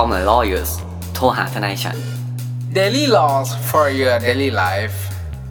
[0.00, 0.72] call my lawyers
[1.14, 1.96] โทรหาทนายฉัน
[2.78, 4.96] Daily Laws for your daily life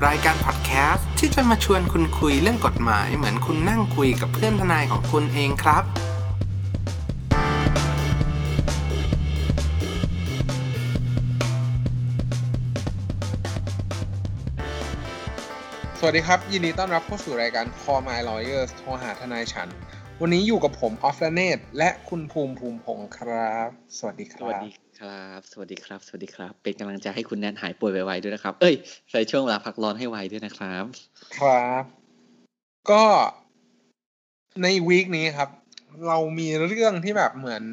[0.08, 5.84] รายการพอดแคสต์ที่จะมาชวนคุณคุยเรื่องกฎหมาย เหมือนคุณนั่งคุยกับเพื่อนทนายของคุณเองครับ
[16.00, 19.70] สวัสดีครับ ยินดีต้อนรับเข้าสู่รายการ Call My Lawyers โทรหาทนายฉัน
[20.22, 28.76] วันนี้อยู่กับผมออฟลเนตและคุณภูมิภูมิพงศ์ครับ สวัสดีคสรับวัสดีครับ สวัสดีครับ สวัสดีครับ เป็นกำลังใจให้คุณแนนหายป่วยไวๆด้วยนะครับ เอ้ย
[29.12, 30.86] ใส่ช่วงเวลาพักร้อนให้ไวด้วยนะครับ
[31.40, 31.84] ครับ
[32.92, 33.04] ก็
[34.62, 35.50] ในวีคนี้ครับ
[36.08, 37.64] เรามีเรื่องที่แบบเหมือน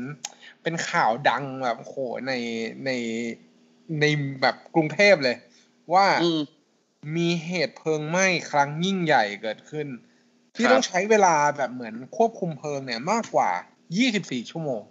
[0.62, 1.96] เป็นข่าวดังแบบโอ้โห
[2.26, 2.32] ใน
[2.84, 2.90] ใน
[4.00, 4.04] ใน
[4.40, 5.36] แบบกรุงเทพเลย
[5.94, 6.40] ว่าอืม
[7.16, 9.88] มีเหตุเพลิงไหม้ครั้งยิ่งใหญ่เกิดขึ้น
[10.56, 13.50] ที่ครับต้องใช้เวลาแบบเหมือนควบคุมเพลิงเนี่ยมากกว่า
[13.98, 14.82] 24 ชั่วโมง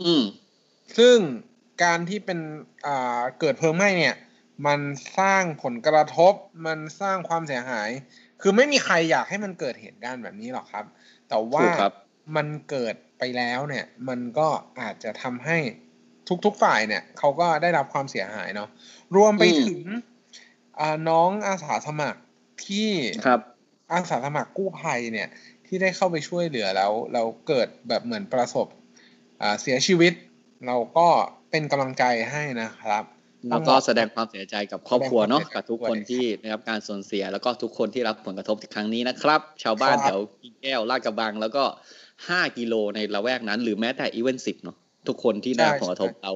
[0.00, 0.22] อืม
[0.98, 1.16] ซึ่ง
[1.82, 2.38] การที่เป็น
[2.86, 4.14] อ่าเกิดเพลิงไหม้เนี่ย
[4.66, 4.80] มัน
[5.18, 6.34] สร้างผลกระทบ
[6.66, 7.88] มันสร้างความเสียหาย
[8.40, 10.84] คือไม่มีใครอยากให้มันเกิดเหตุการณ์แบบนี้หรอกครับ
[11.28, 11.92] แต่ว่าถูกครับ
[12.36, 14.48] มันเกิดไปแล้วเนี่ย มันก็
[14.80, 15.58] อาจจะทำให้
[16.44, 18.68] ทุกๆฝ่ายเนี่ยเขาก็ได้รับความเสียหายเนาะ
[19.16, 19.80] รวมไปอืมถึง
[20.78, 22.20] อ่าน้องอาสาสมัคร
[22.66, 22.90] ที่
[23.24, 23.40] ครับ
[23.92, 25.28] อาสาสมัครกู้ภัยเนี่ย
[25.66, 28.66] ที่ได้เข้าไปช่วยเหลือแล้วแล้วเกิดแบบเหมือนประสบ
[29.42, 30.12] อ่าเสียชีวิต
[30.66, 31.08] เราก็
[31.50, 33.04] เป็นกำลังใจให้นะครับ
[33.50, 41.64] แล้วก็แสดงความเสียใจกับครอบครัวเนาะแสดงความเสียใจกับทุกคนด้วยที่ได้รับการสูญเสีย แล้วก็ทุกคนที่รับผลกระทบในครั้งนี้นะครับ ชาวบ้านครับแถวกิ่งแก้วลาดกระบัง แล้วก็
[42.28, 44.76] ห้ากิโลในละแวกนั้น หรือแม้แต่อีเวนต์สิบเนาะ
[45.08, 46.32] ทุกคนที่ได้รับผลกระทบเรา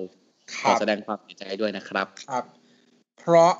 [0.54, 2.44] คขอรับแสดงความเสียใจด้วยนะครับครับ
[3.18, 3.52] เพราะ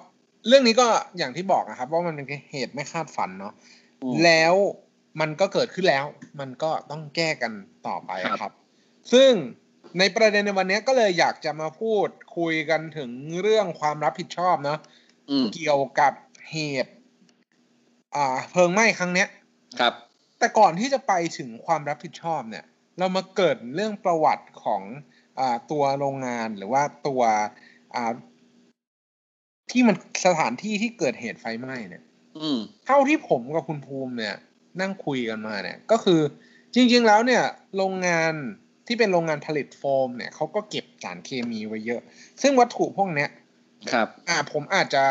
[0.48, 3.86] เรื่องนี้ก็อย่างที่บอกนะครับ ว่ามันเป็นเหตุไม่คาดฝันเนาะอืม
[4.25, 4.55] แล้ว
[5.20, 6.05] มันก็เกิดขึ้นแล้ว
[6.41, 7.52] มันก็ต้องแก้กัน
[7.86, 8.52] ต่อไปครับครับ
[9.12, 9.33] ซึ่ง
[9.98, 13.11] ในประเด็นในวันนี้ก็เลยอยากจะมาพูดคุยกันถึง
[13.42, 14.78] เรื่องความรับผิดชอบเนาะ
[15.30, 16.12] อืมเกี่ยวกับ
[16.52, 16.92] เหตุ
[18.14, 19.29] อ่าเพลิงไหม้ครั้งเนี้ย
[19.80, 19.95] ครับ
[20.39, 22.64] แต่ก่อนที่จะไปถึงความรับผิดชอบเนี่ย
[22.98, 24.83] เรามาเกิดเรื่องประวัติของ
[25.39, 27.23] อ่าตัวโรงงานหรือว่าตัว
[27.95, 28.12] อ่า
[29.70, 29.96] ที่มัน
[30.27, 32.16] สถานที่ที่เกิดเหตุไฟไหม้เนี่ยอืม
[32.86, 34.35] เท่าที่ผมกับคุณภูมิเนี่ย
[34.80, 36.20] นั่งคุยกันมาเนี่ย ก็คือ
[36.74, 37.42] จริง ๆ แล้วเนี่ย
[37.77, 38.33] โรงงาน
[38.86, 42.01] ที่เป็นโรงงานผลิตโฟมเนี่ยเขาก็เก็บสารเคมีไว้เยอะ
[42.42, 43.30] ซึ่งวัตถุพวกเนี้ย
[43.92, 45.05] ครับ อ่าผมอาจจะ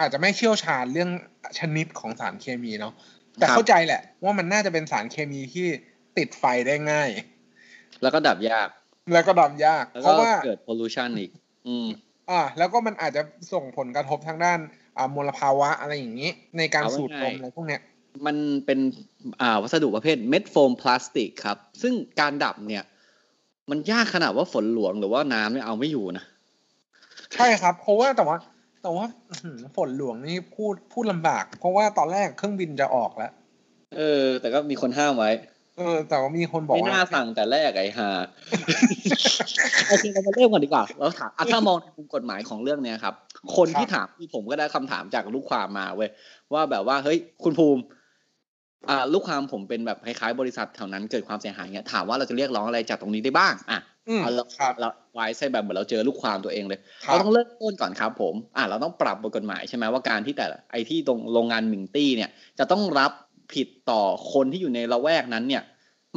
[0.00, 1.10] อาจจะไม่เชี่ยวชาญเรื่อง
[1.58, 2.94] ชนิดของสารเคมีเนาะ
[3.38, 5.66] แต่ครับเข้าใจแหละ ว่ามันน่าจะเป็นสารเคมีที่
[6.18, 7.10] ติดไฟได้ง่าย
[8.02, 8.68] แล้วก็ดับยาก
[9.12, 11.30] แล้วก็ดับยากแล้วเพก็ราะว่าเกิด pollution อีก
[11.66, 11.88] อืม
[12.30, 13.22] อ่า แล้วก็มันอาจจะ
[13.52, 17.80] ส่งผลกระทบทางด้านอ่า มลภาวะอะไรอย่างนี้ ในการเอาไว้สูดลมไงอะไรพวกเนี้ย
[18.26, 18.36] มัน
[18.66, 18.78] เป็น
[19.40, 22.84] อ่าวัสดุประเภทเม็ดโฟมพลาสติกครับ ซึ่งการดับเนี่ย
[23.70, 26.24] มันยากขนาดว่าฝนหลวงหรือว่าน้ำเนี่ยเอาไม่อยู่นะ
[27.34, 28.36] ใช่ครับ เพราะว่าแต่ว่า
[28.82, 33.32] แต่ว่าอื้อหือฝนหลวงนี่พูดพูดลำบาก เพราะว่าตอนแรกเครื่องบินจะออกแล้ว
[33.96, 35.30] เออ แต่ก็มีคนห้ามไว้
[35.78, 38.08] เออ แต่ว่ามีคนบอกไม่ว่าน่าสั่งแต่แรกไอ้ห่า
[39.88, 43.14] โอเคเรามาเริ่มก่อนดีกว่าเราถามอะถ้ามองในมุมกฎหมายของเรื่องเนี้ยครับ
[43.56, 46.10] คนที่ถามคือผมก็ได้คำถามจากลูกความมาเว้ย
[46.52, 47.82] ว่าแบบว่าเฮ้ยคุณภูมิ
[48.90, 63.12] อ่า ลูกความผมเป็นแบบคล้ายๆบริษัทแถวนั้นเกิดความเสียหายเงี้ยถามว่าเราจะเรียกร้องอะไรจากตรงนี้ได้บ้างอะอืมเอาเราครับเราไว้ใช่แบบเหมือนเราเจอลูกความตัวเองเลยครับเราต้องเริ่มต้นก่อนครับผม อะเราต้องปรับบทกฎหมายใช่ไหมว่าการที่แต่ละไอ้ที่ตรงโรงงานหมิงตี้เนี่ยจะต้องรับ
[63.52, 65.62] ผิดต่อคนที่อยู่ในละแวกนั้นเนี่ย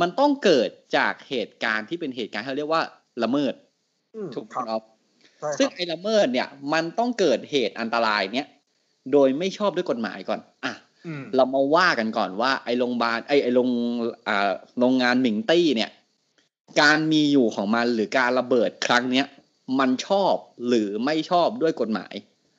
[0.01, 2.83] มันต้องเกิดจากเหตุการณ์ที่เป็นเหตุการณ์ที่เราเรียกว่า
[3.23, 3.53] ละเมิด
[4.15, 4.81] อืมถูกไหมครับครับ
[5.39, 8.47] ใช่ครับซึ่งไอ้ละเมิดเนี่ย มันต้องเกิดเหตุอันตรายเนี่ย
[9.11, 10.73] โดยไม่ชอบด้วยกฎหมายก่อน อะ
[11.05, 13.69] อืมเรามาว่ากันก่อนว่า ไอ้โรงพยาบาลไอ้ไอ้โรง
[14.27, 15.91] อ่าโรงงานหมิงตี้เนี่ย
[16.81, 19.25] การมีอยู่ของมันหรือการระเบิดครั้งเนี้ย
[19.79, 20.35] มันชอบ
[20.67, 22.13] หรือไม่ชอบด้วยกฎหมาย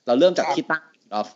[0.06, 0.83] เราเริ่มจากครับที่ตั้ง
[1.15, 1.28] ออฟ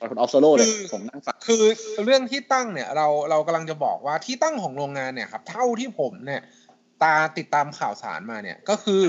[0.00, 1.64] อืมออฟโซโล่เลยคือผมนั่งฟังคือ
[2.04, 6.42] เรื่องที่ตั้งเนี่ย เราเรากำลังจะบอกว่าที่ตั้งของโรงงานเนี่ยครับ เท่าที่ผมเนี่ย
[7.02, 9.04] ตาติดตามข่าวสารมาเนี่ยก็คือ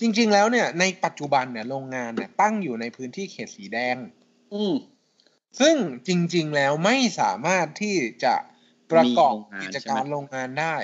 [0.00, 3.96] จริง ๆ แล้วเนี่ย ในปัจจุบันเนี่ยโรงงานเนี่ย ตั้งอยู่ในพื้นที่เขตสีแดง
[4.54, 4.74] อืม
[5.60, 5.76] ซึ่ง
[6.08, 8.34] จริง ๆ แล้วไม่สามารถที่จะ
[8.92, 10.76] ประกอบมีโรงงานกิจการใช่ไหมโรงงานได้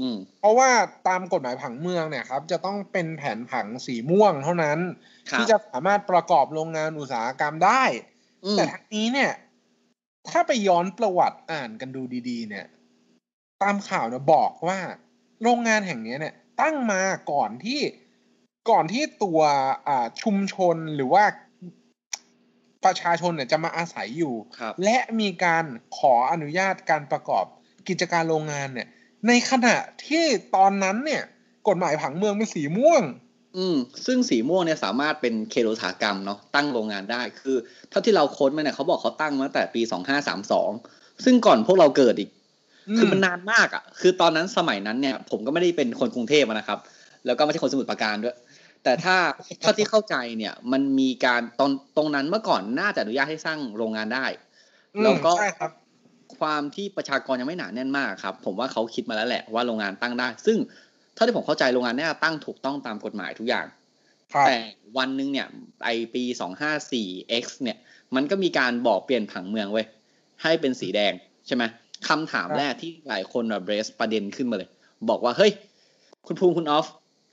[0.00, 0.70] อืมเพราะว่า
[1.08, 4.78] ตามกฎหมายผังเมืองเนี่ยครับ จะต้องเป็นแผนผังสีม่วงเท่านั้น
[5.30, 8.13] ครับที่จะสามารถประกอบโรงงานอุตสาหกรรมได้อืม
[8.52, 9.32] แต่ทั้งนี้เนี่ย
[10.28, 12.66] ถ้าไปย้อนประวัติอ่านกันดูดีๆ เนี่ย
[13.62, 14.78] ตามข่าวเนี่ยบอกว่า
[15.42, 17.02] โรงงานแห่งเนี้ยเนี่ย ตั้งมา
[17.32, 17.80] ก่อนที่
[18.70, 19.40] ก่อนที่ตัว
[19.88, 21.24] อ่าชุมชนหรือว่า
[22.84, 25.64] ประชาชนเนี่ยจะมาอาศัยอยู่ครับและมีการ
[25.98, 27.44] ขออนุญาตการประกอบ
[27.88, 28.88] กิจการโรงงานเนี่ย
[29.26, 29.76] ในขณะ
[30.06, 30.24] ที่
[30.56, 31.22] ตอนนั้นเนี่ย
[31.68, 33.02] กฎหมายผังเมืองเป็นสีม่วง
[33.56, 37.56] อืมซึ่งสีม่วงเนี่ยสามารถเป็นเคโลสาหกรรมเนาะตั้งโรงงานได้คือ
[37.90, 40.70] เท่าที่เราค้นมาเนี่ยเขาบอกเขาตั้งมาตั้งแต่ปีสองห้าสามสอง
[41.24, 42.30] ซึ่งก่อนพวกเราเกิดอีก
[42.96, 46.78] คือมันนานมากอะ่ะ คือตอนนั้นสมัยนั้นเนี่ย ผมก็ไม่ได้เป็นคนกรุงเทพอะนะครับ
[47.26, 48.36] แล้วก็ไม่ใช่คนสมุทรปราการด้วย
[48.84, 49.16] แต่ถ้า
[49.60, 54.26] เท่าที่เข้าใจเนี่ย มันมีการตอนตรงนั้นเมื่อก่อนน่าจะอนุญาตให้สร้างโรงงานได้
[54.96, 55.70] อืมแล้วก็ใช่ครับ
[56.38, 60.58] ความที่ประชากรยังไม่หนาแน่นมากครับ ผมว่าเขาคิดมาแล้วแหละว่าโรงงานตั้งได้ ซึ่ง
[61.14, 63.66] เท่าที่ผมเข้าใจโรงงานเนี่ยตั้งถูกต้องตามกฎหมายทุกอย่าง
[64.32, 64.56] ครับแต่
[64.98, 65.46] วันหนึ่งเนี่ย
[65.84, 67.08] ไอปีสองห้าสี่
[67.42, 67.76] X เนี่ย
[68.14, 69.86] มันก็มีการบอกเปลี่ยนผังเมืองเว้ย
[70.42, 71.12] ให้เป็นสีแดง
[71.46, 71.62] ใช่ไหม
[72.08, 74.68] คำถามแรกที่หลายคนแบบเบรสประเด็นขึ้นมาเลย
[75.10, 75.52] บอกว่าเฮ้ย
[76.26, 76.86] คุณภูมิคุณออฟ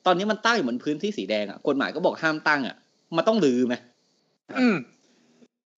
[0.05, 2.75] ตอนนี้มันตั้งอยู่บนพื้นที่สีแดงอะกฎหมายก็บอกห้ามตั้งอะ
[3.15, 3.75] มันต้องลือไหม
[4.59, 4.75] อืม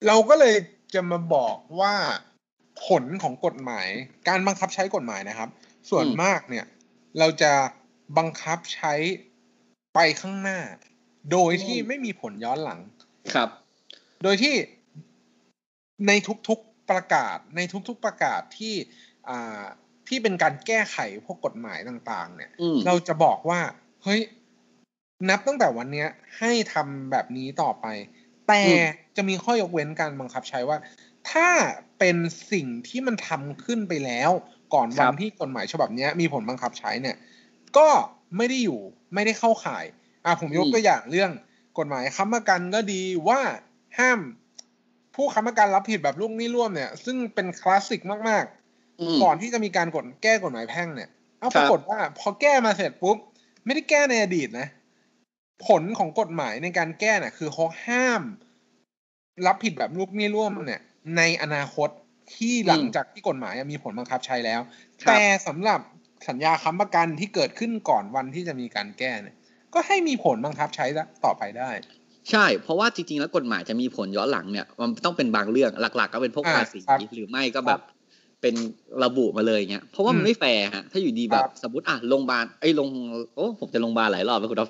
[0.08, 0.56] เราก็เลย
[0.94, 1.94] จะมาบอกว่า
[2.86, 3.88] ผลของกฎหมาย
[4.28, 5.50] การบังคับใช้กฎหมายนะครับ
[5.90, 6.66] ส่วนมากเนี่ย
[7.20, 7.52] เราจะ
[8.18, 8.94] บังคับใช้
[9.94, 10.60] ไปข้างหน้า
[11.32, 12.80] โดยที่ไม่มีผลย้อนหลัง
[13.34, 13.50] ครับ
[14.24, 14.56] โดยที่
[16.08, 16.12] ใน
[16.48, 18.76] ทุกๆประกาศ ในทุกๆประกาศที่
[19.30, 19.64] อ่า
[20.08, 23.60] ที่เป็นการแก้ไขพวกกฎหมายต่าง ๆ เนี่ยอืมเราจะบอกว่า
[24.04, 24.22] เฮ้ย
[25.30, 27.86] นับตั้งแต่วันเนี้ยให้ทำแบบนี้ต่อไป
[28.48, 30.78] แต่อืมจะมีข้อยกเว้นการบังคับใช้ว่า
[31.32, 31.48] ถ้า
[32.00, 32.18] เป็น
[32.52, 34.32] สิ่งที่มันทำขึ้นไปแล้ว
[34.74, 37.16] ก่อนวันที่กฎหมายฉบับเนี้ยมีผลบังคับใช้เนี่ย
[37.78, 37.90] ก็
[38.38, 38.80] ไม่ได้อยู่
[39.14, 39.86] ไม่ได้เข้าข่าย
[40.26, 41.32] อะผมยกตัวอย่างเรื่อง
[41.78, 43.40] กฎหมายค้ำประกันก็ดีว่า
[44.00, 44.20] ห้าม
[45.16, 48.46] ผู้ค้ำประกันรับผิดแบบลูกหนี้ร่วมเนี่ย ซึ่งเป็นคลาสสิกมาก
[49.00, 51.10] อืมๆก่อนที่จะมีการกฎแก้กฎหมายแพ่งเนี่ย
[51.40, 53.18] เอาครัปบรากฏว่า พอแก้มาเสร็จปุ๊บ
[53.66, 54.68] ไม่ได้แก้ในอดีตนะ
[55.68, 58.22] ผลของกฎหมายในการแก้น่ะ คือเขาห้าม
[59.48, 60.82] รับผิดแบบลูกหนี้ร่วมเนี่ย
[61.18, 61.90] ในอนาคต
[62.36, 64.62] ที่หลังจากที่กฎหมายมีผลบังคับใช้แล้ว
[65.04, 65.80] ครับแต่สำหรับ
[66.30, 69.36] สัญญาค้ำประกันที่เกิดขึ้นก่อนวันที่จะมีการแก้เนี่ย
[69.74, 70.86] ก็ให้มีผลบังคับใช้
[71.26, 71.72] ต่อไปได้
[72.32, 77.80] ใช่ เพราะว่าจริงๆ แล้วกฎหมายจะมีผลย้อนหลังเนี่ย มันต้องเป็นบางเรื่องหลัก ๆ ก็เป็นพวกอ่าภาษีครับหรือไม่ก็แบบ
[78.42, 78.56] เป็น
[79.04, 82.90] ระบุมาเลยเงี้ย เพราะว่ามันอืมไม่แฟร์ฮะ ถ้าอยู่ดีแบครับบสมมติอะโรงพยาบาลไอ้ยโรง
[83.36, 84.70] โอ้ผมจะโรงพยาบาลหลายรอบแล้วคุณอ๊อฟ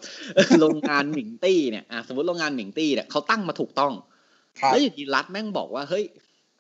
[0.60, 3.94] โรงงานหมิงตี้เนี่ยอะสมมติโรงงานหมิงตี้เนี่ยเขาตั้งมาถูกต้อง
[4.62, 6.04] ครับแล้วอยู่ดีรัฐแม่งบอกว่าเฮ้ย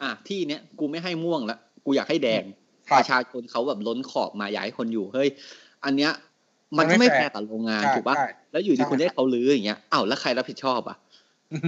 [0.01, 5.29] อะที่เนี้ยกูไม่ให้ม่วงละกูอยากให้แดงครั ประชาชนเขาแบบล้นขอบมาอยากให้คนอยู่เฮ้ย
[5.85, 6.11] อันเนี้ย
[6.77, 10.97] มันมันก็ไม่ไม่ fair fair กับโรงงานใช่ถูกปะใช่แล้วอยู่ดีใช่คุณได้เขารื้ออย่างเงี้ยอ้าวแล้วใครรับผิดชอบอะ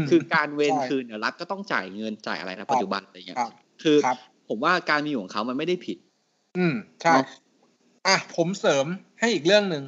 [0.10, 3.52] คือการเวนคืนเนี่ยรัฐก็ต้องจ่ายเงินจ่ายอะไรนะปัจจุบันอะไรเงี้ยครับ
[3.84, 4.18] คือครับ
[4.50, 5.98] ผมว่าการมีอยู่ของเขามันไม่ได้ผิด
[6.58, 7.26] อืมใช่เนอะ
[8.08, 8.86] อะผมเสริม
[9.20, 9.84] ให้อีกเรื่องหนึ่ง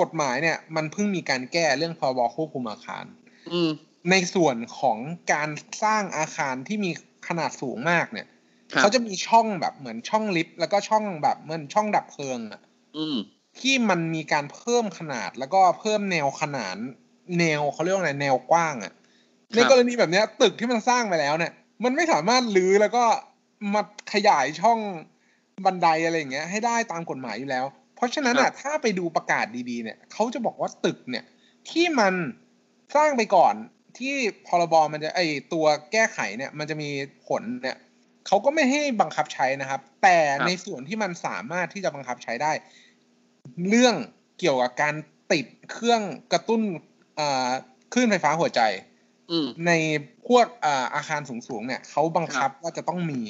[0.00, 3.04] กฎหมายเนี่ย มันเพิ่งมีการแก้เรื่องพรบควบคุมอาคาร
[3.50, 3.70] อืม
[4.10, 4.98] ในส่วนของ
[5.32, 5.48] การ
[5.82, 6.90] สร้างอาคารที่มี
[7.28, 8.35] ขนาดสูงมากเนี่ยครับ
[8.78, 12.62] เขาจะมีช่องแบบเหมือนช่องลิฟต์แล้วก็ช่องแบบเหมือนช่องดับเพลิงอะ
[12.96, 13.16] อืม
[13.60, 16.76] ที่มันมีการเพิ่มขนาดแล้วก็เพิ่มแนวขนาน
[17.38, 18.92] แนวเขาเรียกว่าอะไรแนวกว้างอะ
[19.54, 21.52] ในกรณีแบบเนี้ย ตึกที่มันสร้างไปแล้วเนี่ย
[21.84, 23.04] มันไม่สามารถรื้อแล้วก็
[23.74, 23.82] มา
[24.12, 24.78] ขยายช่อง
[25.64, 27.64] บันไดอะไรอย่างเงี้ยให้ได้ตามกฎหมายอยู่แล้ว
[27.96, 31.24] เพราะฉะนั้นครัอะบถ้าไปดูประกาศดีๆ เนี่ยเขาจะบอกว่าตึกเนี่ย
[31.70, 32.14] ที่มัน
[32.96, 33.54] สร้างไปก่อน
[33.98, 34.14] ที่
[34.46, 35.20] พรบมันจะไอ
[35.52, 36.90] ตัวแก้ไขเนี่ย มันจะมี
[37.26, 37.76] ผลเนี่ย
[38.26, 42.52] เขาก็ไม่ให้บังคับใช้นะครับ แต่ในส่วนที่มันสามารถที่จะบังคับใช้ได้
[43.68, 43.94] เรื่อง
[44.38, 44.94] เกี่ยวกับการ
[45.32, 46.02] ติดเครื่อง
[46.32, 46.60] กระตุ้น
[47.18, 47.50] อ่า
[47.92, 48.60] คลื่นไฟฟ้าหัวใจ
[49.30, 49.72] อืมใน
[50.26, 53.20] พวกอ่าอาคารสูงๆเนี่ยเขาบังคับว่าจะต้องมี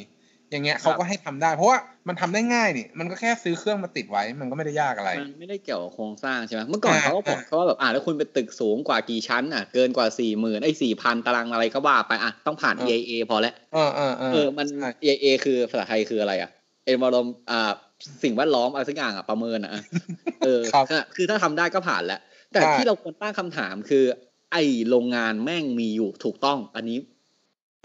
[0.51, 16.51] อย่างเงี้ยครับเขาก็ให้ทำได้ เพราะว่ามันทำได้ง่ายนี่มันก็แค่ซื้อเครื่องมาติดไว้ มันก็ไม่ได้ยากอะไร มันไม่ได้เกี่ยวกับโครงสร้างใช่ไหมเมื่อก่อนอ่าเขาก็บอกอ่าเขาว่าแบบอ่าแล้วคุณเป็นตึกสูงกว่ากี่ชั้นอะเกินกว่าสี่หมื่นไอ้สี่พันตารางอะไรก็ว่าไปอะต้องผ่าน EIA พอแล้วเออเออเออเออมันใช่ EIA คือภาษาไทยคืออะไรอะ
[16.93, 17.71] environment อ่า
[18.23, 19.73] สิ่งแวดล้อมอะไรสักอย่างอะประเมินอะ
[20.41, 22.21] เออครับอะคือถ้าทำได้ก็ผ่านแล้ว
[22.53, 24.05] แต่ใช่ที่เราควรตั้งคำถามคือ
[24.53, 26.99] ไอ้โรงงานแม่งมีอยู่ถูกต้อง อันนี้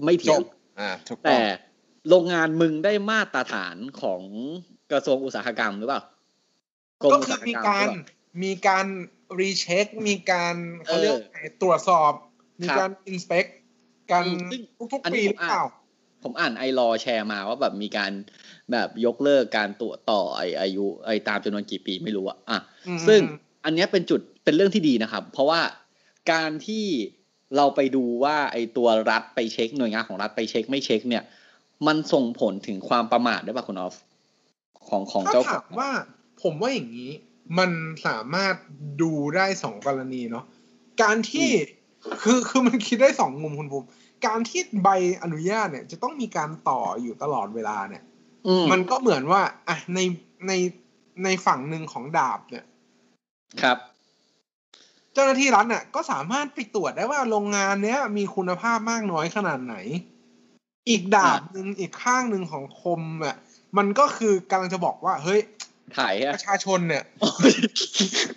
[0.06, 0.44] ไม่เถีจยงบ
[0.80, 1.71] อ่าถูกต้อแต่ง
[2.10, 4.22] โรงงานมึงได้มาตรฐานของ
[4.92, 6.02] กระทรวงอุตสาหกรรมหรือเปล่า
[7.02, 7.98] ก็อุตคือสาหมีรรการหรือเปล่
[8.44, 8.86] มีการ
[9.40, 10.56] รีเช็ค มีการ
[10.86, 12.12] เขาเรียกว่าไงตรวจสอบ
[12.62, 13.46] มีครับการอินสเปก
[14.12, 18.12] กันอืมซึ่งทุกอันๆนี้ปีผหมรือเปล่าอ่านผมอ่านไอรอแชร์มาว่าแบบมีการ
[18.72, 23.20] แบบยกเลิกการตรวจต่อไออายุไอตามจำนวนกี่ปีไม่รู้อะอะอืมซึ่ง
[23.66, 25.62] อันเนี้ยเป็นจุดเป็นเรื่องที่ดีนะครับ เพราะว่า
[26.32, 26.86] การที่
[27.58, 31.24] เราไปดูว่าไอตัวรัฐไปเช็คหน่วยงานของรัฐไปเช็คไม่เช็คเนี่ย
[31.88, 33.96] มันส่งผลถึงความประมาทได้ป่ะคุณออฟ
[34.88, 35.90] ของของถ้าเจ้าขถาองมว่า
[36.42, 37.12] ผมว่าอย่างนี้
[37.58, 37.72] มัน
[38.08, 38.56] สามารถ
[39.02, 40.46] ดูได้สองกรณีเนาะ
[41.02, 41.50] การที่
[42.22, 43.88] คือคือมันคิดได้สองมุมคุณภูมิ
[44.26, 44.90] การที่ใบ
[45.24, 48.04] อนุญาตเนี่ย จะต้องมีการต่ออยู่ตลอดเวลาเนี่ย
[48.48, 50.00] อืมมันก็เหมือนว่าอะใน
[50.48, 50.52] ใน
[51.24, 52.66] ในฝั่งหนึ่งของดาบเนี่ย
[53.62, 53.78] ครับ
[55.14, 59.76] เจ้าหน้าที่รัฐน่ะ ก็สามารถไปตรวจได้ว่าโรงงานเนี้ย มีคุณภาพมากน้อยขนาดไหน
[60.90, 63.36] อีกดาบหนึ่งอีกข้างหนึ่งของคมอะ
[63.78, 65.42] มันก็คือกำลังจะบอกว่า เฮ้ย
[65.98, 67.04] ถ่ายปอะระชาชนเนี่ย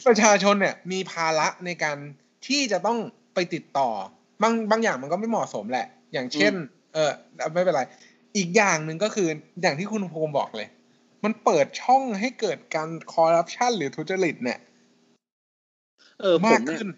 [0.06, 1.96] ประชาชนเนี่ย มีภาระในการ
[2.46, 2.98] ที่จะต้อง
[3.34, 3.90] ไปติดต่อ
[4.42, 6.52] บางบางอย่างมันก็ไม่เหมาะสมแหละ อย่างเช่น
[6.94, 7.10] เออ
[7.54, 7.82] ไม่เป็นไร
[8.36, 9.28] อีกอย่างหนึ่งก็คือ
[9.62, 10.68] อย่างที่คุณภูมิบอกเลย
[11.24, 14.58] มันเปิดช่องให้เกิดการคอร์รัปชันหรือทุจริตเนี่ย
[16.20, 16.90] เออผมมากเนี่ยขึ้น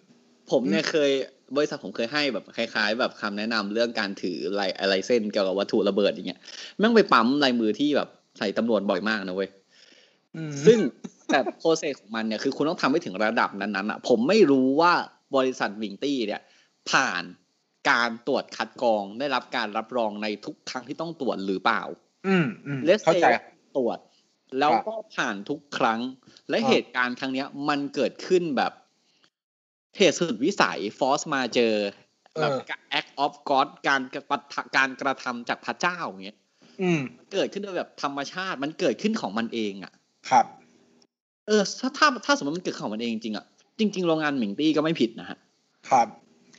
[0.51, 1.11] ผมเนี่ยเคย
[1.57, 6.41] บริษัทผมเคยให้แบบคล้าย ๆ แบบคำแนะนำเรื่องการถืออะไรอะไรเส้นเกี่ยวกับวัตถุระเบิดอย่างเงี้ย
[6.79, 9.51] แม่งไปปั๊มลายมือที่แบบใส่ตำรวจบ่อยมากนะเว้ย
[10.37, 10.79] อืมซึ่ง
[11.33, 14.93] แต่โปรเซสของมันเนี่ยคือคุณต้องทำให้ถึงระดับนั้นๆอะ ผมไม่รู้ว่า
[15.37, 16.41] บริษัทวิงตี้เนี่ย
[16.91, 17.23] ผ่าน
[17.91, 21.83] การตรวจคัดกรองได้รับการรับรองในทุกครั้งที่ต้องตรวจหรือเปล่า
[22.27, 23.27] อืมอืมเลสเข้าเซใจ
[23.77, 23.99] ตรวจ
[24.59, 26.01] แล้วครับก็ผ่านทุกครั้ง
[26.49, 28.73] และครับเหตุการณ์ครั้งเนี้ย มันเกิดขึ้นแบบ
[29.97, 31.73] เหตุสุดวิสัยฟอสมาเจอ
[32.41, 32.53] แบบ
[32.99, 36.39] act of God การกระทำการกระทำจากพระเจ้าอย่างเงี้ย
[36.83, 37.01] อืม
[37.33, 39.93] เกิดขึ้นโดยแบบธรรมชาติมันเกิดขึ้นของมันเองอะ
[40.31, 40.47] ครับ
[41.47, 43.47] เออถ้าถ้าถ้าสมมติมันเกิดของมันเองจริงๆอะ
[43.79, 45.39] จริง ๆ โรงงานหมิงตี้ก็ไม่ผิดนะฮะ
[45.91, 46.09] ครับ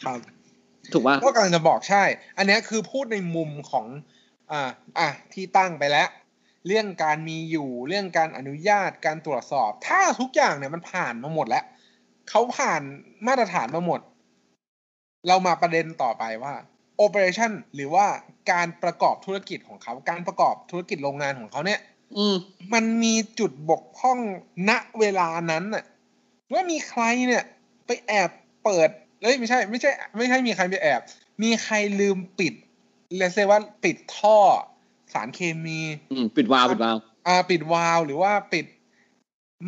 [0.03, 0.19] ครับ
[0.91, 2.03] ถูกป่ะก็กำลังจะบอกใช่
[2.37, 3.85] อันเนี้ยคือพูดในมุมของ
[4.51, 6.09] อ่า อะที่ตั้งไปแล้ว
[6.67, 11.63] เรื่องการมีอยู่ เรื่องการอนุญาต การตรวจสอบ ถ้าทุกอย่างเนี่ยมันผ่านมาหมดแล้ว
[12.29, 12.81] เขาผ่าน
[13.27, 14.01] มาตรฐานมาหมด
[15.27, 16.53] เรามาประเด็นต่อไปว่า
[17.05, 18.05] operation หรือว่า
[18.51, 21.79] การประกอบธุรกิจของเขา การประกอบธุรกิจโรงงานของเขาเนี่ย
[22.17, 22.35] อืม
[22.73, 24.19] มันมีจุดบกพร่อง
[24.69, 25.83] ณเวลานั้นน่ะ
[26.53, 27.43] ว่ามีใครเนี่ย
[27.85, 28.29] ไปแอบ
[28.63, 28.89] เปิด
[29.21, 31.01] เอ้ยไม่ใช่ ไม่ใช่ ไม่ใช่มีใครไปแอบ
[31.43, 32.53] มีใครลืมปิด
[33.17, 34.37] เลเซว่าปิดท่อ
[35.13, 35.79] สารเคมี
[36.11, 38.65] อืมปิดวาล์วปิดวาล์วอ่า ปิดวาล์วหรือว่าปิด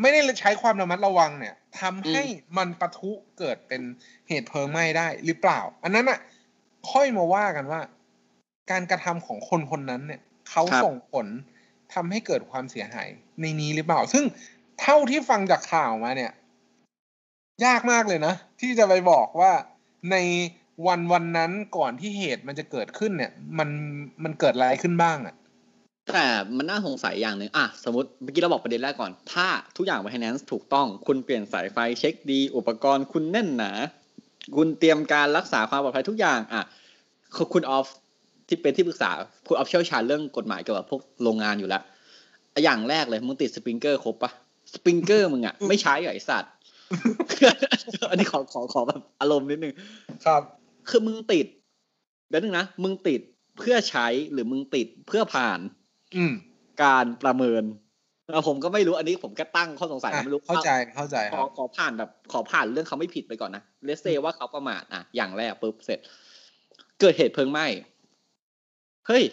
[0.02, 2.24] ไม่ได้ใช้ความระมัดระวังเนี่ย ทำให้
[2.58, 3.82] มันปะทุเกิดเป็น
[4.28, 6.20] เหตุเพลิงไหม้ได้หรือเปล่า อันนั้นอะ
[6.92, 7.82] ค่อยมาว่ากันว่า
[8.72, 11.28] การกระทำของคนคนนั้นเนี่ยเขาส่งผล
[11.94, 13.08] ทำให้เกิดความเสียหาย
[13.42, 14.26] ในนี้หรือเปล่า ซึ่ง
[14.82, 16.32] เท่าที่ฟังจากข่าวมาเนี่ย
[17.66, 19.52] ยากมากเลยนะ ที่จะไปบอกว่า
[20.12, 20.16] ใน
[20.88, 23.70] วันวันนั้นก่อนที่เหตุมันจะเกิดขึ้นเนี่ย มัน
[24.24, 25.36] มันเกิดอะไรขึ้นบ้างอะ
[26.14, 26.26] แต่
[26.58, 29.48] มันน่าสงสัยอย่างหนึ่งอะสมมติเมื่อกี้เราบอกประเด็นแรกก่อน ถ้า
[29.78, 33.72] ทุกอย่าง maintenance ถูกต้อง คุณเปลี่ยนสายไฟเช็คดี อุปกรณ์คุณแน่นหนา
[34.58, 36.64] คุณเตรียมการรักษาความปลอดภัยทุกอย่างอะ
[37.36, 37.88] คุณคุณออฟ
[38.48, 39.10] ที่เป็นที่ปรึกษา
[39.48, 41.82] คุณออฟเชี่ยวชาญเรื่องกฎหมายเกี่ยวกับพวกโรงงานอยู่แล้ว
[42.64, 44.32] อย่างแรกเลยมึงติดสปริงเกอร์ครบปะ
[44.74, 46.52] สปริงเกอร์มึงอะไม่ใช้เหรอไอสัตว์
[48.10, 49.74] อันนี้ขอขอขอแบบอารมณ์นิดนึง
[50.26, 50.42] ครับ
[50.90, 51.46] คือมึงติด
[52.30, 53.22] เดี๋ยวนึงนะมึงติด
[53.58, 55.79] เพื่อใช้หรือมึงติดเพื่อผ่านอืม
[56.84, 57.64] การประเมิน
[58.32, 66.00] เออผมก็ไม่รู้อันนี้ผมก็ตั้งข้อสงสัยอะไม่รู้เข้าใจเข้าใจขคอรับขอผ่านแบบขอผ่านเรื่องเขาไม่ผิดไปก่อนนะเลสเซว่าเขาประมาทอะอย่างแรกปุ๊บเสร็จ
[67.00, 67.66] เกิดเหตุเพลิงไหม้
[69.08, 69.24] เฮ้ย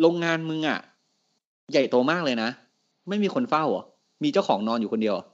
[0.00, 0.80] โรงงานมึงอะ
[1.72, 2.50] ใหญ่โตมากเลยนะ
[3.08, 3.84] ไม่มีคนเฝ้าเหรอ
[4.22, 5.24] มีเจ้าของนอนอยู่คนเดียวเหรอ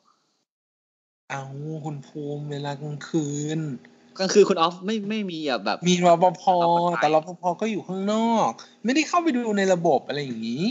[1.30, 1.42] เอา
[1.84, 3.26] คุณภูมิเวลากลางคื
[3.58, 3.60] น
[4.18, 8.50] กลางคืนคุณออฟไม่ไม่มีอะแบบ มีรปภรปภแต่รปภก็อยู่ข้างนอก
[8.84, 10.64] ไม่ได้เข้าไปดูในระบบอะไรอย่างนี้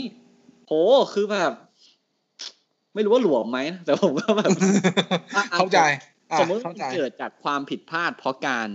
[0.66, 0.72] โห
[1.12, 1.52] คือแบบ
[2.94, 4.50] ไม่รู้ว่าหลวมไหมแต่ผมก็แบบ
[5.36, 5.78] อะอะเข้าใจ
[6.30, 8.68] อะสมมติว่าเข้ามันใจเกิดจากความผิดพลาดเพราะการ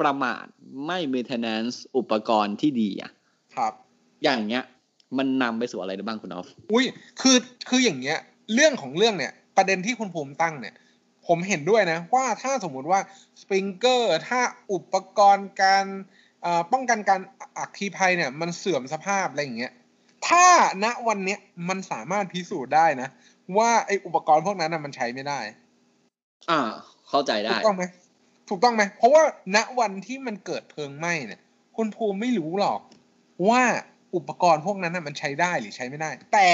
[0.00, 0.44] ประมาท
[0.86, 3.10] ไม่ maintenance อุปกรณ์ที่ดีอะ
[3.54, 3.72] ครับ
[4.24, 4.64] อย่างเงี้ย
[5.18, 6.84] มันนำไปสู่อะไรได้บ้างคุณออฟ อุ้ย
[7.20, 7.36] คือ
[7.68, 8.18] คืออย่างเงี้ย
[8.54, 10.74] เรื่องของเรื่องเนี่ย ประเด็นที่คุณภูมิตั้งเนี่ย
[11.28, 13.00] ผมเห็นด้วยนะ ว่าถ้าสมมุติว่า
[13.40, 14.40] สปริงเกอร์ถ้า
[14.72, 15.86] อุปกรณ์การ
[16.42, 17.20] เอ่อป้องกันการ
[17.58, 19.72] อัคคีภัยเนี่ยมันเสื่อมสภาพอะไรอย่างเงี้ย
[20.28, 20.46] ถ้า
[20.84, 23.08] ณวันเนี้ยมันสามารถพิสูจน์ได้นะ
[23.58, 25.40] ว่าไออุปกรณ์พวกนั้นนะมันใช้ไม่ได้
[26.50, 26.60] อ่า
[27.08, 27.84] เข้าใจถูได้กต้องไหม
[28.48, 29.22] ถูกต้องไหมเพราะว่า
[29.56, 31.40] ณวันที่มันเกิดเพลิงไหม้เนี่ย
[31.76, 32.80] คุณภูมิไม่รู้หรอก
[33.48, 33.62] ว่า
[34.16, 36.48] อุปกรณ์พวกนั้นน่ะมันใช้ได้หรือใช้ไม่ได้ แต่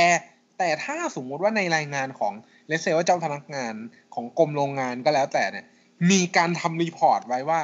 [0.59, 2.35] แต่ถ้าสมมุติว่าในรายงานของ
[2.69, 3.75] เลเซว่าเจ้าพนักงาน
[4.15, 5.67] ของกรมโรงงานก็แล้วแต่เนี่ย
[6.11, 7.61] มีการทำ report ไว้ว่า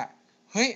[0.53, 0.71] เฮ้ย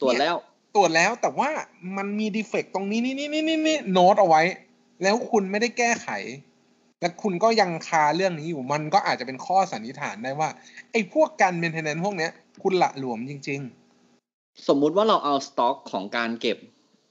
[0.00, 0.36] ตรวจแล้ว
[0.74, 1.50] ตรวจแล้วแต่ว่า
[1.96, 4.42] มันมี defect ตรงนี้นี่นี่นี่นี่นี่โน้ตเอาไว้
[5.02, 6.08] แล้วคุณไม่ได้แก้ไข
[7.00, 10.48] และคุณก็ยังคาเรื่องนี้อยู่มันก็อาจจะเป็นข้อสันนิษฐานได้ว่า
[10.92, 12.30] ไอ้พวกการ maintenance พวกเนี้ย
[12.62, 13.60] คุณละหลวมจริง
[14.68, 16.58] สมมุติว่าเราเอาสต็อกของการเก็บ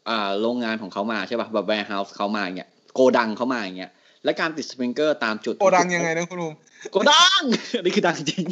[0.09, 3.91] อ่าโรงงานของเขามาใช่ป่ะแบบ warehouse เขามาอย่างเงี้ยโกดังเขามาอย่างเงี้ย
[4.25, 6.55] และการติดสปริงเกอร์ตามจุดๆโกดังยังไงนะคุณภูมิ
[6.91, 7.41] โกดัง
[7.77, 8.45] อันนี้คือดังจริง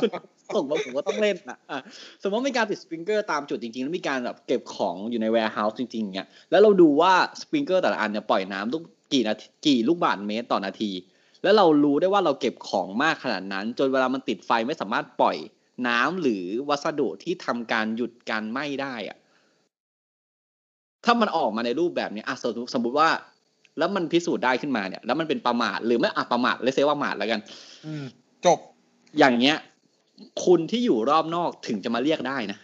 [0.00, 0.08] คุณ
[0.54, 1.78] ส่งมาผมก็ต้องเล่นนะอะ
[2.22, 10.90] สมมติมีการติดสปริงเกอร์ตามจุดจริงๆ แล้วมีการแบบเก็บของอยู่ใน warehouse จริงๆเงี้ยแล้วเราดูว่าสปริงเกอร์แต่ละอันเนี่ยปล่อยน้ำลูกกี่นาทีกี่ลูกบาศก์เมตรต่อนาที
[11.42, 15.36] แล้วเรารู้ได้ว่าเราเก็บของมากขนาดนั้น จนเวลามันติดไฟไม่สามารถปล่อย
[15.88, 19.18] น้ำหรือวัสดุที่ทำการหยุดการไหม้ได้อะ
[21.04, 23.08] ถ้ามันออกมาในรูปแบบนี้อะสมมุติสมมติว่า
[23.78, 27.40] แล้วมันพิสูจน์ได้ขึ้นมาเนี่ย แล้วมันเป็นประมาทหรือไม่อะประมาทเลยเซว่าประมาทแล้วกัน
[27.86, 28.04] อืม
[28.46, 28.58] จบ
[29.18, 29.56] อย่างเงี้ย
[30.44, 32.58] คุณที่อยู่รอบนอกถึงจะมาเรียกได้นะ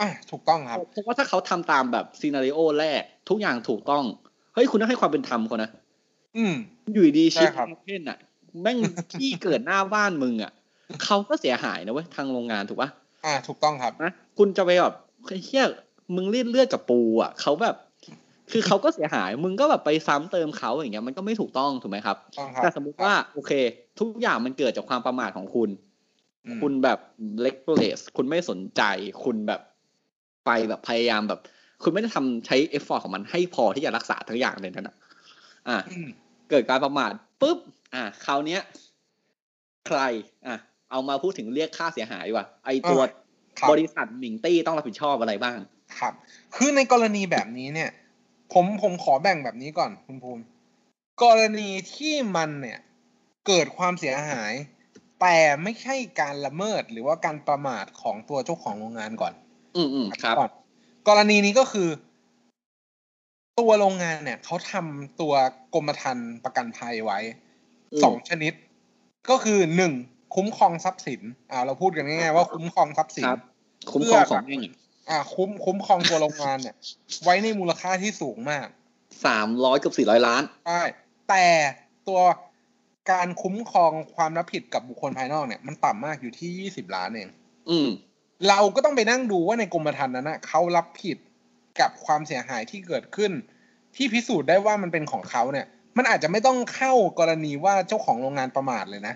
[0.00, 4.04] อะถูกต้องครับเพราะว่าถ้าเขาทำตามแบบซีนารีโอแรก ทุกอย่างถูกต้อง
[4.54, 5.70] เฮ้ยคุณต้องให้ความเป็นธรรมเขานะ
[6.36, 6.54] อืม
[6.92, 8.18] อยู่ดีๆใช่ชิปครับเพ่นอะ
[8.62, 8.78] แม่ง
[9.12, 10.52] ที่เกิดหน้าบ้านมึงอะ
[11.04, 12.90] เขาก็เสียหายนะเว้ยทางโรงงานถูกปะ
[13.24, 14.94] อ่า ถูกต้องครับนะคุณจะไปแบบ
[15.44, 15.66] เฮีย
[16.14, 17.76] มึงเลียดเลือดกับปูอะเขาแบบ
[18.52, 23.52] คือเขาก็เสียหาย มึงก็แบบไปซ้ำเติมเขาอย่างเงี้ยมันก็ไม่ถูกต้องถูกไหมครับต้องครับ แต่สมมุติว่าโอเค
[24.00, 25.70] ทุกอย่างมันเกิดจากความประมาทของคุณ
[26.46, 26.98] อืมคุณแบบ
[27.40, 28.82] เล็กเลสคุณไม่สนใจ
[29.24, 29.60] คุณแบบ
[30.46, 31.40] ไปแบบพยายามแบบ
[31.82, 34.96] คุณไม่ได้ทำใช้เอฟฟอร์ของมันให้พอที่จะรักษาทั้งอย่างเลยนั่นอะ
[35.68, 36.08] อะอืม
[36.50, 37.58] เกิดการประมาทปุ๊บ
[37.94, 38.60] อะคราวเนี้ย
[39.86, 40.00] ใคร
[40.46, 40.56] อะ
[40.90, 43.00] เอามาพูดถึงเรียกค่าเสียหายดีกว่าไอตัว
[43.58, 45.58] ครับบริษัทหมิงตี้ต้องรับผิดชอบอะไรบ้าง
[45.98, 46.12] ครับ
[46.56, 47.90] คือในกรณีแบบนี้เนี่ย
[48.52, 50.42] ผมผมขอแบ่งแบบนี้ก่อนคุณภูมิ
[51.22, 52.78] กรณีที่มันเนี่ย
[53.46, 54.52] เกิดความเสียหาย
[55.20, 59.32] แต่ไม่ใช่การละเมิดหรือว่าการประมาทของตัวเจ้าของโรงงานก่อน
[59.76, 60.50] อืมอืมครับก่อน
[61.08, 61.88] กรณีนี้ก็คือ
[63.60, 65.34] ตัวโรงงานเนี่ยเขาทำตัว
[65.74, 67.18] กรมธรรม์ประกันภัยไว้
[67.92, 68.52] อืมสองชนิด
[69.30, 69.92] ก็คือหนึ่ง
[70.34, 73.40] คุ้มครองทรัพย์สินอ่าเราพูดกันง่ายๆว่าคุ้มครองทรัพย์สินครับ
[73.92, 74.64] คุ้มครองของแม่ง
[75.10, 76.76] อ่าคุ้มคุ้มครองตัวโรงงานเนี่ย
[77.24, 78.66] ไว้ในมูลค่าที่สูงมาก
[79.24, 80.82] สามร้อยเกือบสี่ร้อยล้านใช่
[81.28, 81.46] แต่
[82.08, 82.20] ตัว
[83.10, 87.28] การคุ้มครองความรับผิดกับบุคคลภายนอกเนี่ย มันต่ำมากอยู่ที่ยี่สิบล้านเอง
[87.70, 87.88] อืม
[88.48, 91.16] เราก็ต้องไปนั่งดูว่าในกรมธรรม์นั้นนะเขารับผิด
[91.80, 93.32] กับความเสียหายที่เกิดขึ้น
[93.96, 99.14] ที่พิสูจน์ได้ว่ามันเป็นของเขาเนี่ย มันอาจจะไม่ต้องเข้ากรณีว่าเจ้าของโรงงานประมาทเลยนะ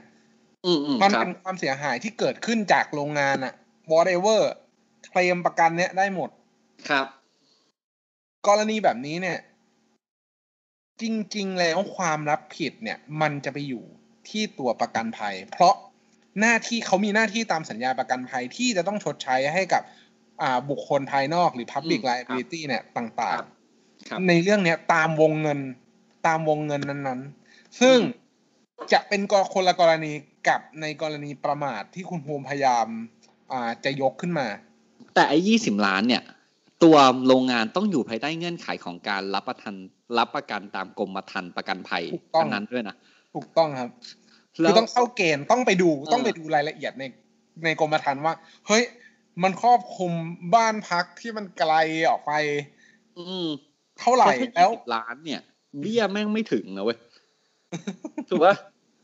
[0.67, 3.55] อืมอืมมันครับเป็นความเสียหายที่เกิดขึ้นจากโรงงานอะ
[3.93, 4.41] whatever
[5.05, 6.31] เคลมประกันเนี้ยได้หมด
[6.89, 7.07] ครับ
[8.47, 9.39] กรณีแบบนี้เนี่ย
[11.03, 11.05] จ
[11.37, 13.85] ริง ๆ แล้วความรับผิดเนี่ย มันจะไปอยู่
[14.29, 15.75] ที่ตัวประกันภัย เพราะ
[16.41, 19.83] หน้าที่เขามีหน้าที่ตามสัญญาประกันภัยที่จะต้องชดใช้ให้กับ
[20.43, 23.39] อ่าบุคคลภายนอกหรือ Public อืม Liability เนี่ยต่าง
[24.09, 25.61] ครับๆในเรื่องเนี้ยตามวงเงิน
[26.27, 27.99] ตามวงเงินนั้นๆ ซึ่ง
[28.93, 30.13] จะเป็นกรคนละกรณี
[30.49, 32.87] กับในกรณีประมาทที่คุณภูมิพยายาม
[33.53, 34.47] อ่าจะยกขึ้นมา
[35.15, 36.23] แต่ไอ้ยี่สิบล้านเนี่ย
[36.83, 36.97] ตัว
[37.27, 39.75] โรงงานต้องอยู่ภายใต้เงื่อนไขของการรับประทัน
[40.19, 42.97] รับประกันตามกรมธรรม์ประกันภัยถูกต้องนนั้นด้วยนะ
[43.35, 43.91] ถูกต้องครับ
[44.61, 47.05] แล้คืวอต้องเข้าเกณฑ์ต้องไปดูเออต้องไปดูรายละเอียดใน
[47.65, 48.35] ในกรมธรรม์ว่า
[48.67, 48.85] เฮ้ย
[49.43, 50.13] มันครอบคลุม
[50.55, 51.75] บ้านพักที่มันไกล
[52.11, 52.33] ออกไป
[53.19, 53.47] อืม
[53.99, 55.41] เท่าไหร่เพราะถ้าแล้ว20ล้านเนี่ย
[55.81, 56.99] เบี้ยแม่งไม่ถึงนะเว้ย
[58.29, 58.55] ถูกปะ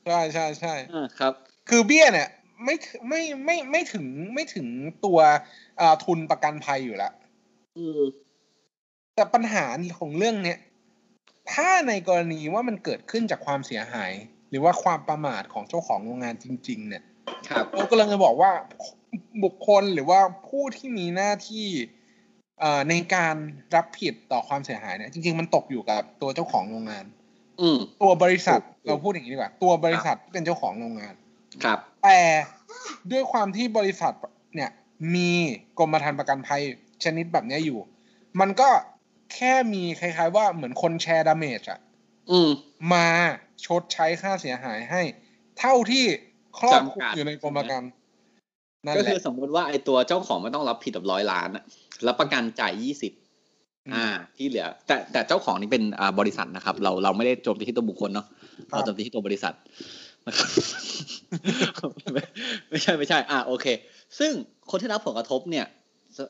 [0.06, 1.32] ใช่ใช่ใช่อ่าครับ
[1.68, 2.28] คือเบี้ยเนี่ย
[2.64, 4.66] ไม่ถึงไม่ไม่ไม่ถึงไม่ถึง
[5.04, 5.18] ตัว
[5.80, 7.12] อ่าทุนประกันภัยอยู่แล้ว
[7.78, 8.00] อืม
[9.14, 9.64] แต่ปัญหา
[9.98, 10.58] ของเรื่องเนี้ย
[11.52, 14.12] ถ้าในกรณีว่ามันเกิดขึ้นจากความเสียหาย
[14.50, 17.02] หรือว่าความประมาทของเจ้าของโรงงานจริง ๆ เนี่ย
[17.48, 18.52] ครับเรากำลังจะบอกว่า
[19.44, 21.66] บุคคลหรือว่าผู้ที่มีหน้าที่
[22.60, 23.34] เอ่อในการ
[23.74, 27.04] รับผิดต่อความเสียหายเนี่ยจริง ๆ มันตกอยู่กับตัวเจ้าของโรงงาน
[27.60, 31.14] อืมตัวบริษัทถูกเราพูดอย่างนี้ดีกว่า ตัวบริษัทที่เป็นเจ้าของโรงงาน
[31.64, 32.18] ครับ แต่
[33.12, 34.14] ด้วยความที่บริษัท
[34.54, 34.70] เนี่ย
[35.14, 35.30] มี
[35.78, 36.62] กรมธรรม์ประกันภัย
[37.04, 37.78] ชนิดแบบเนี้ยอยู่
[38.40, 38.68] มันก็
[39.34, 41.80] แค่มีคล้ายๆว่าเหมือนคนแชร์ดาเมจอะ
[42.30, 42.50] อืม
[42.92, 43.06] มา
[43.66, 45.02] ชดใช้ค่าเสียหายให้
[45.58, 46.04] เท่าที่
[46.58, 47.90] ครอบคลุมจำกัดอยู่ในกรมธรรม์
[48.84, 51.64] นั่นก็แหคือละสมมุติว่าไอ้ตัวเจ้าของไม่ต้องรับผิดแบบร้อยล้านอะ
[52.04, 53.12] แล้วประกันจ่ายยี่สิบ
[53.94, 58.26] อ่า ที่เหลือ แต่แต่เจ้าของนี่เป็นอ่าบริษัทนะครับ เราเราไม่ได้โจมตีที่ตัวบุคคลเนาะ
[58.70, 60.09] ครับเราโจมตีที่ตัวบริษัทนะครับ
[62.12, 62.22] ไม่
[62.70, 63.66] ไม่ใช่ไม่ใช่ อ่าโอเค
[64.18, 64.32] ซึ่ง
[64.70, 65.66] คนที่รับผลกระทบเนี่ย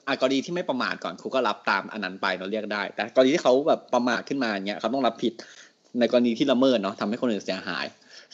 [0.07, 5.33] อ่ากรณีที่ไม่ประมาทก่อนครูก็รับตามอันนั้นไปเราเรียกได้ แต่กรณีที่เขาแบบประมาทขึ้นมาเนี่ยเขาต้องรับผิด
[5.99, 7.87] ในกรณีที่ละเมิดเนาะทำให้คนอื่นเสียหาย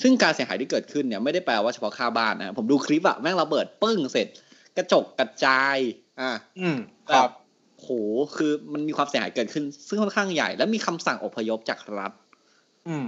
[0.02, 4.26] ซึ่งการเสียหายที่เกิดขึ้นเนี่ยไม่ได้แปลว่าเฉพาะค่าบ้านนะผมดูคลิปอะแม่งระเบิดปึ้งเสร็จ
[4.76, 5.78] กระจกกระจาย
[6.20, 6.78] อ่าอืม
[7.14, 7.30] ครับ
[7.80, 7.88] โห
[8.36, 12.12] คือมันมีความเสียหายเกิดขึ้น ซึ่งค่อนข้างใหญ่ และมีคำสั่งอพยพจากรัฐ
[12.88, 13.06] อืม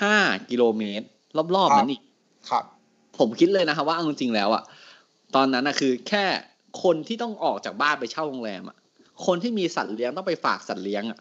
[0.00, 0.16] ห้า
[0.50, 2.02] กิโลเมตร รอบคๆรับนั้นอีก
[2.50, 2.64] ครับ
[3.18, 4.62] ผมคิดเลยนะครับว่าเอาจริงๆแล้วอะ
[5.34, 6.24] ตอนนั้นอะคือแค่
[6.82, 8.76] คนที่ต้องออกจากบ้านไปเช่าโรงแรมอะ
[9.26, 11.18] คนที่มีสัตว์เลี้ยงต้องไปฝากสัตว์เลี้ยงอะ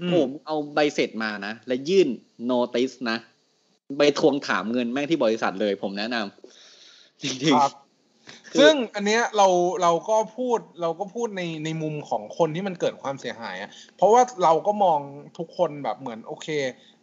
[0.00, 2.08] อืมผมเอาใบเสร็จมานะ และยื่น
[2.44, 3.18] โนติสนะ
[3.98, 7.87] ไปทวงถามเงินแม่งที่บริษัทเลยผมแนะนำจริงครับๆคือ
[8.58, 9.48] ซึ่งอันเนี้ยเรา
[9.82, 15.00] เราก็พูดเราก็พูดในในมุมของคนที่มันเกิดความเสียหายอะเพราะว่าเราก็มอง
[15.38, 16.48] ทุกคนแบบเหมือนโอเค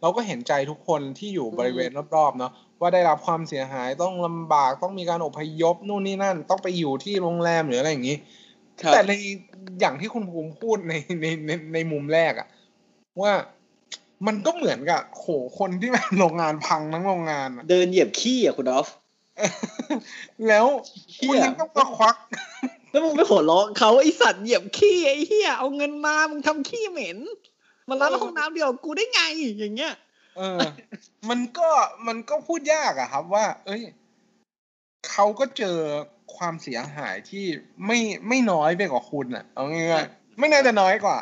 [0.00, 8.16] เราก็เห็นใจทุกคนที่อยู่บริเวณรอบๆเนาะว่าได้รับความเสียหายต้องลำบากต้องมีการอพยพนู่นนี่นั่น ต้องไปอยู่ที่โรงแรมหรืออะไรอย่างนี้
[8.82, 9.12] ครับแต่ใน
[9.80, 12.48] อย่างที่คุณภูมิพูดในในในในมุมแรกอะ
[13.20, 13.32] ว่า
[14.26, 15.26] มันก็เหมือนกับโห
[15.58, 18.88] คนที่แบบโรงงานพังทั้งโรงงานอะเดินเหยียบขี้อะคุณออฟ
[20.48, 20.66] แล้ว
[21.14, 22.16] เหี้คุณยยังต้องมาควัก
[22.90, 27.18] แล้วมึงไปหัวเราะเขาไอสัตว์เหยียบขี้ไอ้เหี้ยเอาเงินมามึงทำขี้เหม็น
[27.88, 29.20] มันร้านห้องน้ำเดียวกูได้ไง
[29.58, 29.94] อย่างเงี้ย
[30.36, 30.58] เออ
[31.28, 31.68] มันก็
[32.06, 33.82] มันก็พูดยากอะครับว่า เอ้ย
[35.10, 35.78] เขาก็เจอ
[36.36, 37.44] ความเสียหายที่
[37.86, 41.18] ไม่ไม่น้อยไปกว่าคุณอะเอาง่ายๆไม่น่าจะน้อยกว่า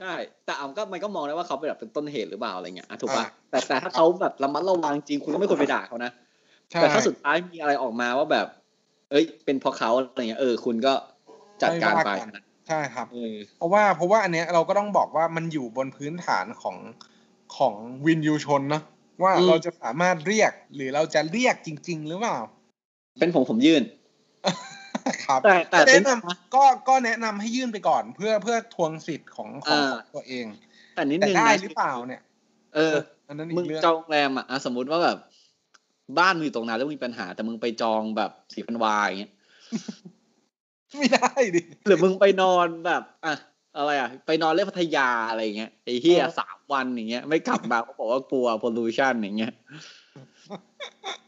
[0.00, 6.23] ใช่แต่เอาก็มันก็มองได้ว่าเขาเป็นแบบเป็นต้นเหตุหรือเปล่าอะไรเงี้ยอะถูกป่ะอะแต่แต่ถ้าเขาแบบระมัดระวังจริงคุณก็ไม่ควรไปด่าเขานะใช่
[6.68, 8.46] แต่ถ้าสุดท้ายมีอะไรออกมาว่าแบบ
[9.10, 10.94] เอ้ย เป็นเพราะเขาอะไรเงี้ยเออ คุณก็
[11.62, 16.76] จัดการไปม่ว่นใช่ครับเออเพราะว่าเพราะว่าอันเนี้ยเราก็ต้องบอกว่ามันอยู่บนพื้นฐานของ
[17.56, 17.74] ของ
[18.06, 18.82] วินยูชนเนอะ
[19.22, 22.36] ว่าอืมเราจะสามารถเรียกหรือเราจะเรียกจริง ๆ หรือเปล่า
[23.20, 23.82] เป็นผมผมยื่น
[25.26, 30.46] ครับแต่แต่ก็เป็แนะนนำก็ก็แนะนำให้ยื่นไปก่อนเพื่อเพื่อทวงสิทธิ์ของของอ่าของตัวเอง
[30.94, 32.22] แต่นิดแต่นึงได้นะหรือเปล่าเนี่ย
[32.74, 32.94] เออ
[33.28, 35.18] อันนั้นอีมึงกเรื่องจองโรงแรมอะอะสมมติว่าแบบ
[36.18, 39.32] บ้านมึงอยู่ตรงนั้นแล้วมีปัญหา แต่มึงไปจองแบบสี่พันวาอย่างเงี้ย
[40.98, 43.34] ไม่ได้ดิหรือมึงไปนอนแบบอะ
[43.76, 49.52] อะไรอะ ไปนอนเล่นพัทยาอะไรอย่างเงี้ยไอ้เฮียเออสามวันอย่างเงี้ย ไม่กลับมาเขาบอกว่ากลัว pollution อย่างเงี้ย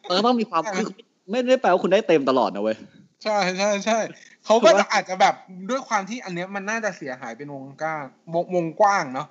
[0.09, 0.89] เออต้องมีความคือ
[1.31, 2.77] ไม่ได้แปลว่าคุณได้เต็มตลอดนะเว้ย
[3.25, 3.99] ใช่ใช่ใช่
[4.45, 5.35] เขาก็ถูกปะอาจจะแบบ
[5.71, 9.29] ด้วยความที่อันเนี้ยมันน่าจะเสียหายเป็นวงกว้างวงวงกว้างเนาะ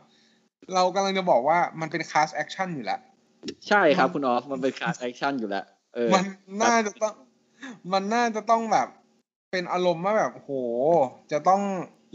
[0.73, 2.99] เรากำลังจะบอกว่ามันเป็น class action อยู่แล้ว
[3.69, 6.23] ใช่ครับคุณออฟมันเป็นการแอคชั่นอยู่แล้วเออ มัน
[6.63, 7.13] น่าจะต้อง
[7.93, 8.87] มันน่าจะต้องแบบ
[9.51, 10.51] เป็นอารมณ์ว่าแบบโห
[11.31, 11.61] จะต้อง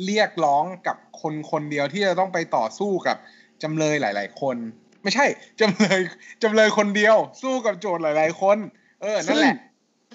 [0.04, 3.16] เรียกร้องกับคนคนเดียวที่จะต้องไปต่อสู้กับ
[3.62, 4.56] จำเลยหลาย ๆ คน
[5.02, 5.26] ไม่ใช่
[5.60, 5.98] จำเลย
[6.42, 8.58] จำเลยคนเดียว สู้กับโจทก์หลาย ๆ คน
[9.02, 9.56] เออนั่นแหละ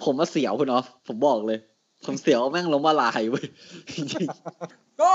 [0.03, 1.59] ผมมาเสียวคุณออฟผมบอกเลย
[2.05, 3.47] ผมเสียวแม่งล้มละลายเว้ย
[3.95, 4.27] จริง
[5.01, 5.11] ก็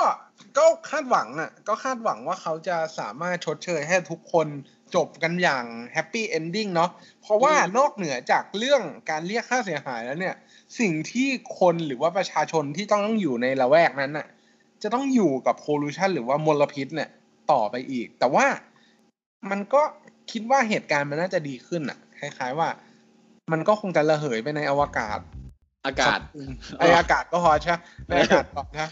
[0.59, 4.47] ก็คาดหวังอะ ก็คาดหวังว่าเขาจะสามารถชดเชยให้ทุกคน
[4.97, 6.91] จบกันอย่าง happy ending เนาะ
[7.23, 10.35] เพราะว่านอกเหนือจากเรื่องการเรียกค่าเสียหายแล้วเนี่ย
[10.81, 14.27] สิ่งที่คนหรือว่าประชาชนที่ต้องต้องอยู่ในละแวกนั้นน่ะ
[14.83, 17.11] จะต้องอยู่กับโพลูชันหรือว่ามลพิษเนี่ย
[17.53, 18.47] ต่อไปอีก แต่ว่า
[19.51, 19.83] มันก็
[20.31, 22.69] คิดว่าเหตุการณ์มันน่าจะดีขึ้นอะ คล้ายๆว่า
[23.53, 26.19] มันก็คงจะระเหยไปในอวกาศๆอากาศ
[26.79, 27.77] ไออากาศก็พอใช่ไหม
[28.09, 28.91] ในอากาศก่อนนะ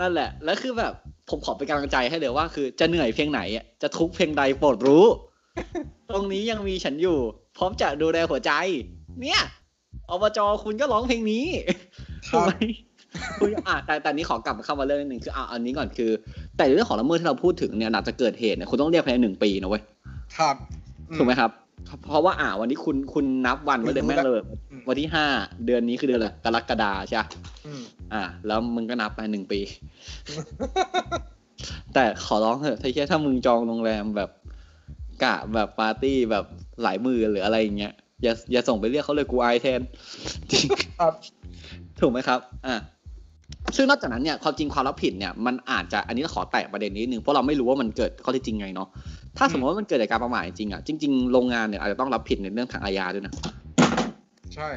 [0.00, 0.92] นั่นแหละ แล้วคือแบบ
[1.30, 5.04] ผมขอเป็นกำลังใจให้เลยว่าคือจะเหนื่อยเพียงไหนอะจะทุกข์เพียงใดโปรดรู้
[6.10, 7.18] ตรงนี้ยังมีฉันอยู่
[7.56, 8.52] พร้อมจะดูแลหัวใจ
[9.22, 9.40] เนี่ย
[10.10, 11.44] อบจคุณก็ร้องเพลงนี้
[12.28, 12.52] ครับถูกไหม
[13.40, 16.10] คุณอะแต่แต่นี้ขอกลับมาเข้ามาเรื่องนิดนึงคือเอาอันนี้ก่อนคือ
[16.56, 19.82] แต่เรื่องของละเมิดที่เราพูดถึงเนี่ยหลังจากเกิดเหตุเนี่ยคุณต้องเรียกภายในหนึ่งปีนะเว้ย
[20.38, 20.56] ครับ
[21.10, 21.50] อืถูกไหมครับ
[22.08, 25.26] เพราะว่าอ่าวันนี้คุณคุณนับวันไว้เลยรู้แม่งแล้วเลยอืมวันที่ห้า
[25.66, 27.28] เดือนนี้คือเดือนอะไรกรกฎาใช่ปะ
[27.66, 29.60] อืมอ่า แล้วมึงก็นับไปหนึ่งปี
[31.94, 34.30] แต่ขอร้องเถอะถ้าเช่ถ้ามึงจองโรงแรมแบบ
[35.22, 36.44] กะแบบปาร์ตี้แบบ
[36.82, 39.80] หลายมือหรืออะไรอย่างเงี้ยอย่าอย่าส่งไปเรียกเขาเลยกูอายแทน
[40.52, 40.66] จริง
[41.00, 41.12] ครับ
[42.00, 42.76] ถูกไหมครับ อ่า
[43.76, 48.88] ซึ่งนอกจากนั้นเนี่ยความจริงความรับผิดเนี่ยมันอาจจะอันนี้ขอแตะประเด็นนี้นึงเพราะเราไม่รู้ว่ามันเกิดข้อเท็จจริงไงเนาะ
[49.38, 53.34] ถ้าสมมติว่ามันเกิดจากการประมาทจริงๆอะจริงๆโรงงานเนี่ยอาจจะต้องรับผิดในเรื่องทางอาญาด้วยนะ
[54.54, 54.68] ใช่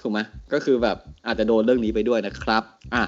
[0.00, 0.18] ถูกไหม
[0.52, 2.62] ก็คือแบบอาจจะโดนเรื่องนี้ไปด้วยนะครับ
[2.94, 3.02] อะ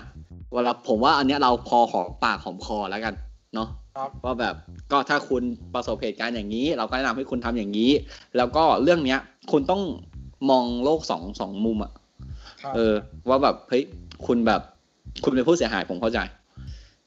[0.53, 3.15] เวลาผมว่าอันเนี้ยเราพอหอมปากหอมคอแล้วกัน
[3.55, 3.86] เนาะครับ
[4.25, 4.55] ว่าแบบ
[4.93, 5.43] ก็ถ้าคุณ
[5.75, 7.91] ประสบเหตุการณ์อย่างนี้ เราก็แนะนำให้คุณทำอย่างนี้
[8.37, 9.21] แล้วก็เรื่องเนี้ย
[9.53, 9.83] คุณต้อง
[10.51, 11.93] มองโลกสองสองมุมอะ
[12.63, 12.95] ครับเออ
[13.29, 13.85] ว่าแบบเฮ้ย
[14.27, 14.61] คุณแบบ
[15.25, 16.19] คุณเป็นผู้เสียหายผมเข้าใจ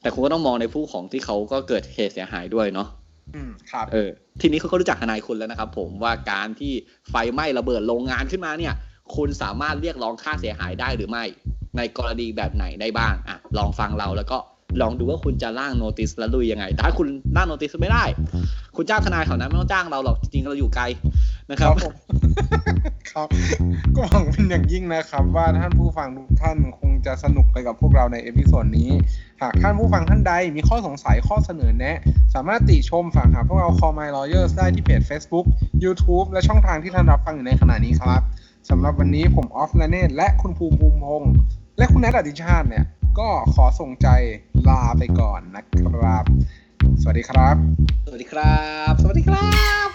[0.02, 2.88] แต่คุณก็ต้องมองในผู้ของที่เขาก็เกิดเหตุเสียหายด้วยเนาะ
[3.36, 4.08] อืมครับเออ
[4.40, 6.72] ทีนี้เขาก็รู้จักทนายคุณแล้วนะครับ ผมว่าการที่
[7.10, 8.74] ไฟไหม้ระเบิดโรงงานขึ้นมาเนี่ย
[9.16, 11.24] คุณสามารถเรียกร้องค่าเสียหายได้หรือไม่
[11.76, 14.38] ในกรณีแบบไหนได้บ้างอะลองฟังเราแล้วก็
[14.80, 18.04] ลองดูว่าคุณจะร่าง notice แล้วลุยยังไงแต่ถ้าคุณร่าง notice ไม่ได้
[18.76, 20.84] คุณจ้างทนายเขานะไม่ต้องจ้างเราหรอกจริงๆเราอยู่ไกล
[21.50, 21.92] นะครับผม
[23.10, 23.28] ครับ
[23.96, 28.90] ก็หวังเป็นอย่างยิ่งนะครับ ว่าท่านผู้ฟังทุกท่านคงจะสนุกไปกับพวกเราใน episode นี้
[29.42, 31.98] หากท่านผู้ฟังท่านใดมีข้อสงสัยข้อเสนอแนะ
[32.34, 35.46] สามารถติชมฝากหาพวกเรา Call My Lawyers ได้ที่เพจ Facebook
[35.84, 38.22] YouTube และช่องทางที่ท่านรับฟังอยู่ในขณะนี้ครับ
[38.70, 41.32] สำหรับวันนี้ผมออฟและเนตและคุณภูมิภูมิพงษ์
[41.78, 42.84] และคุณแนทอดิชาติเนี่ย
[43.20, 44.08] ก็ขอส่งใจ
[44.68, 46.24] ลาไปก่อนนะครับ
[47.02, 47.56] สวัสดีครับ
[48.06, 48.58] สวัสดีครั
[48.90, 49.48] บ สวัสดีครั
[49.86, 49.89] บ